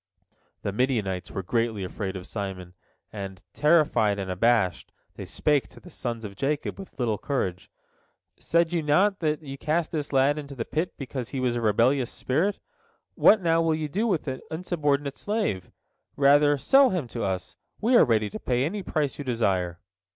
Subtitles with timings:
[0.63, 2.73] The Midianites were greatly afraid of Simon,
[3.13, 7.69] and, terrified and abashed, they spake to the sons of Jacob with little courage:
[8.39, 11.61] "Said ye not that ye cast this lad into the pit because he was of
[11.61, 12.57] a rebellious spirit?
[13.13, 15.69] What, now, will ye do with an insubordinate slave?
[16.15, 19.77] Rather sell him to us, we are ready to pay any price you desire."